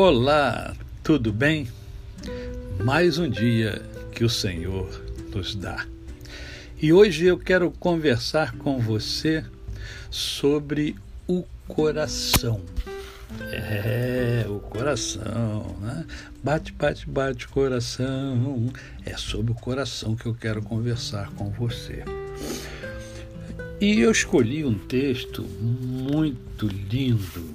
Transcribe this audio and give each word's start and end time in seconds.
Olá, 0.00 0.76
tudo 1.02 1.32
bem? 1.32 1.66
Mais 2.84 3.18
um 3.18 3.28
dia 3.28 3.82
que 4.12 4.22
o 4.22 4.30
Senhor 4.30 4.88
nos 5.34 5.56
dá. 5.56 5.84
E 6.80 6.92
hoje 6.92 7.26
eu 7.26 7.36
quero 7.36 7.68
conversar 7.72 8.56
com 8.58 8.78
você 8.78 9.44
sobre 10.08 10.94
o 11.26 11.42
coração. 11.66 12.62
É, 13.50 14.46
o 14.48 14.60
coração, 14.60 15.76
né? 15.80 16.06
Bate, 16.44 16.72
bate, 16.74 17.10
bate 17.10 17.48
coração. 17.48 18.70
É 19.04 19.16
sobre 19.16 19.50
o 19.50 19.56
coração 19.56 20.14
que 20.14 20.26
eu 20.26 20.34
quero 20.36 20.62
conversar 20.62 21.28
com 21.32 21.50
você. 21.50 22.04
E 23.80 23.98
eu 23.98 24.12
escolhi 24.12 24.64
um 24.64 24.78
texto 24.78 25.42
muito 25.42 26.68
lindo 26.68 27.52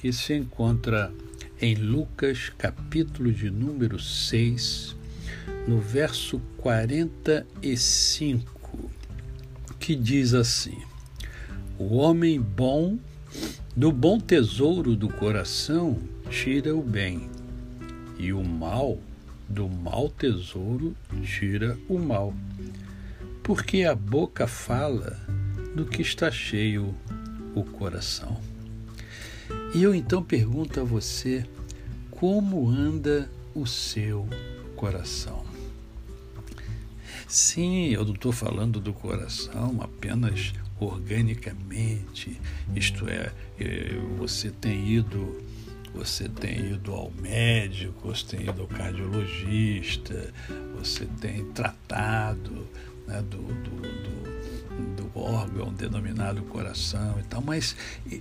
que 0.00 0.12
se 0.12 0.34
encontra 0.34 1.12
em 1.60 1.74
Lucas, 1.74 2.52
capítulo 2.56 3.32
de 3.32 3.50
número 3.50 3.98
6, 3.98 4.94
no 5.66 5.80
verso 5.80 6.40
45, 6.58 8.88
que 9.78 9.96
diz 9.96 10.34
assim: 10.34 10.78
O 11.76 11.96
homem 11.96 12.40
bom, 12.40 12.96
do 13.74 13.90
bom 13.90 14.20
tesouro 14.20 14.94
do 14.94 15.08
coração, 15.08 15.98
tira 16.30 16.76
o 16.76 16.82
bem, 16.82 17.28
e 18.18 18.32
o 18.32 18.44
mal, 18.44 19.00
do 19.48 19.68
mau 19.68 20.08
tesouro, 20.08 20.94
tira 21.24 21.76
o 21.88 21.98
mal. 21.98 22.32
Porque 23.42 23.82
a 23.82 23.96
boca 23.96 24.46
fala 24.46 25.18
do 25.74 25.84
que 25.84 26.02
está 26.02 26.30
cheio 26.30 26.94
o 27.52 27.64
coração. 27.64 28.40
E 29.74 29.82
eu 29.82 29.94
então 29.94 30.22
pergunto 30.22 30.80
a 30.80 30.84
você: 30.84 31.44
como 32.18 32.68
anda 32.68 33.30
o 33.54 33.64
seu 33.64 34.26
coração? 34.74 35.44
Sim, 37.28 37.90
eu 37.90 38.04
não 38.04 38.14
estou 38.14 38.32
falando 38.32 38.80
do 38.80 38.92
coração 38.92 39.78
apenas 39.80 40.52
organicamente, 40.80 42.40
isto 42.74 43.08
é, 43.08 43.32
é, 43.60 43.94
você 44.16 44.50
tem 44.50 44.88
ido, 44.88 45.40
você 45.94 46.28
tem 46.28 46.72
ido 46.72 46.92
ao 46.92 47.10
médico, 47.10 48.08
você 48.08 48.36
tem 48.36 48.48
ido 48.48 48.62
ao 48.62 48.68
cardiologista, 48.68 50.32
você 50.76 51.06
tem 51.20 51.44
tratado 51.52 52.66
né, 53.06 53.22
do, 53.22 53.38
do, 53.38 53.70
do, 53.82 55.02
do, 55.02 55.18
órgão 55.18 55.72
denominado 55.72 56.42
coração 56.42 57.18
e 57.18 57.22
tal, 57.24 57.42
mas 57.42 57.74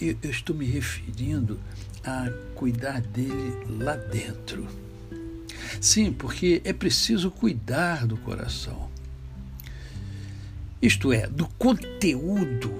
eu, 0.00 0.16
eu 0.22 0.30
estou 0.30 0.54
me 0.54 0.64
referindo 0.64 1.58
a 2.04 2.30
cuidar 2.54 3.00
dele 3.00 3.52
lá 3.82 3.96
dentro. 3.96 4.68
Sim, 5.80 6.12
porque 6.12 6.62
é 6.64 6.72
preciso 6.72 7.30
cuidar 7.30 8.06
do 8.06 8.16
coração. 8.16 8.88
Isto 10.80 11.12
é, 11.12 11.26
do 11.26 11.48
conteúdo 11.58 12.70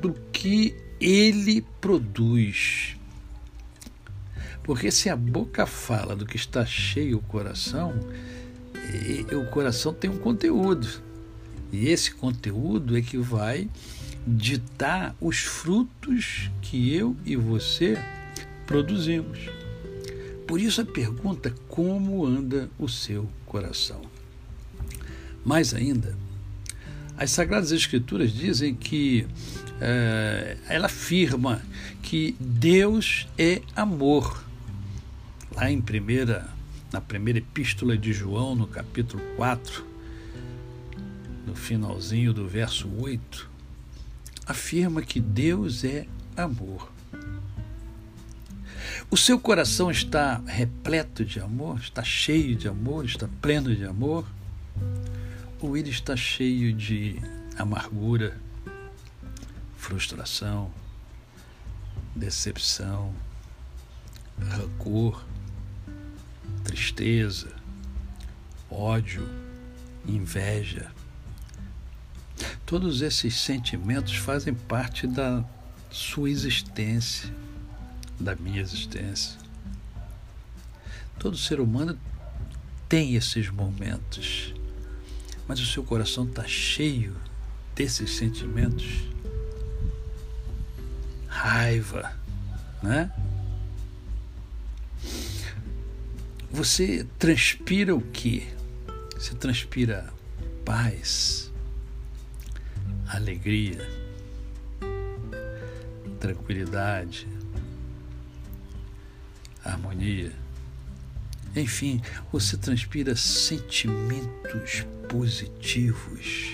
do 0.00 0.12
que 0.30 0.76
ele 1.00 1.62
produz. 1.80 2.96
Porque 4.66 4.90
se 4.90 5.08
a 5.08 5.14
boca 5.14 5.64
fala 5.64 6.16
do 6.16 6.26
que 6.26 6.34
está 6.34 6.66
cheio 6.66 7.18
o 7.18 7.22
coração, 7.22 7.94
o 9.32 9.48
coração 9.48 9.94
tem 9.94 10.10
um 10.10 10.18
conteúdo. 10.18 10.88
E 11.72 11.88
esse 11.88 12.12
conteúdo 12.12 12.98
é 12.98 13.00
que 13.00 13.16
vai 13.16 13.70
ditar 14.26 15.14
os 15.20 15.38
frutos 15.38 16.50
que 16.60 16.92
eu 16.92 17.16
e 17.24 17.36
você 17.36 17.96
produzimos. 18.66 19.38
Por 20.48 20.60
isso 20.60 20.80
a 20.80 20.84
pergunta: 20.84 21.54
como 21.68 22.26
anda 22.26 22.68
o 22.76 22.88
seu 22.88 23.30
coração? 23.46 24.02
Mais 25.44 25.74
ainda, 25.74 26.18
as 27.16 27.30
Sagradas 27.30 27.70
Escrituras 27.70 28.32
dizem 28.32 28.74
que 28.74 29.28
é, 29.80 30.56
ela 30.68 30.86
afirma 30.86 31.62
que 32.02 32.34
Deus 32.40 33.28
é 33.38 33.62
amor. 33.76 34.45
Lá 35.56 35.70
em 35.70 35.80
primeira, 35.80 36.46
na 36.92 37.00
primeira 37.00 37.38
epístola 37.38 37.96
de 37.96 38.12
João, 38.12 38.54
no 38.54 38.66
capítulo 38.66 39.22
4, 39.36 39.86
no 41.46 41.56
finalzinho 41.56 42.34
do 42.34 42.46
verso 42.46 42.86
8, 42.98 43.48
afirma 44.46 45.00
que 45.00 45.18
Deus 45.18 45.82
é 45.82 46.06
amor. 46.36 46.92
O 49.10 49.16
seu 49.16 49.40
coração 49.40 49.90
está 49.90 50.42
repleto 50.46 51.24
de 51.24 51.40
amor, 51.40 51.78
está 51.78 52.04
cheio 52.04 52.54
de 52.54 52.68
amor, 52.68 53.06
está 53.06 53.26
pleno 53.40 53.74
de 53.74 53.86
amor? 53.86 54.26
Ou 55.58 55.74
ele 55.74 55.88
está 55.88 56.14
cheio 56.14 56.70
de 56.74 57.16
amargura, 57.56 58.38
frustração, 59.74 60.70
decepção, 62.14 63.14
rancor, 64.38 65.24
tristeza, 66.76 67.48
ódio, 68.70 69.26
inveja? 70.06 70.92
Todos 72.66 73.00
esses 73.00 73.34
sentimentos 73.40 74.14
fazem 74.14 74.52
parte 74.52 75.06
da 75.06 75.42
sua 75.90 76.28
existência, 76.28 77.34
da 78.20 78.36
minha 78.36 78.60
existência. 78.60 79.38
Todo 81.18 81.38
ser 81.38 81.60
humano 81.60 81.98
tem 82.90 83.14
esses 83.14 83.48
momentos, 83.48 84.52
mas 85.48 85.58
o 85.60 85.66
seu 85.66 85.82
coração 85.82 86.26
está 86.26 86.46
cheio 86.46 87.16
desses 87.74 88.10
sentimentos. 88.16 88.86
Raiva, 91.26 92.14
né? 92.82 93.10
Você 96.56 97.06
transpira 97.18 97.94
o 97.94 98.00
quê? 98.00 98.44
Você 99.12 99.34
transpira 99.34 100.10
paz, 100.64 101.52
alegria, 103.08 103.86
tranquilidade, 106.18 107.28
harmonia. 109.62 110.32
Enfim, 111.54 112.00
você 112.32 112.56
transpira 112.56 113.14
sentimentos 113.14 114.86
positivos. 115.10 116.52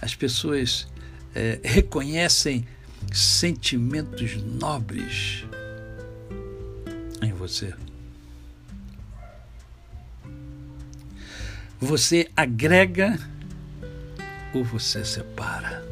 As 0.00 0.14
pessoas 0.14 0.88
é, 1.34 1.60
reconhecem 1.62 2.66
sentimentos 3.12 4.36
nobres 4.36 5.44
você. 7.40 7.74
Você 11.80 12.30
agrega 12.36 13.18
ou 14.52 14.62
você 14.62 15.02
separa. 15.02 15.82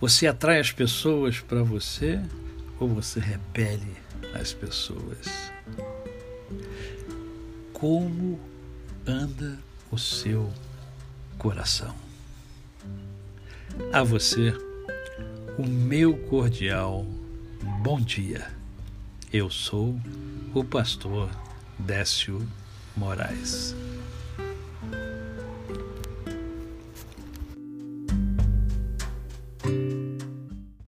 Você 0.00 0.26
atrai 0.26 0.58
as 0.58 0.72
pessoas 0.72 1.40
para 1.40 1.62
você 1.62 2.18
ou 2.78 2.88
você 2.88 3.20
repele 3.20 3.94
as 4.32 4.54
pessoas? 4.54 5.52
Como 7.74 8.40
anda 9.06 9.58
o 9.90 9.98
seu 9.98 10.50
coração? 11.36 11.94
A 13.92 14.02
você, 14.02 14.54
o 15.58 15.66
meu 15.66 16.16
cordial 16.16 17.06
bom 17.62 18.00
dia. 18.00 18.46
Eu 19.32 19.50
sou 19.50 19.98
o 20.54 20.64
pastor 20.64 21.30
Décio 21.78 22.46
Moraes. 22.96 23.74